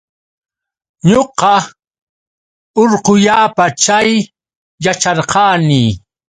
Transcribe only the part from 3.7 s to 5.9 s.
chay yacharqani.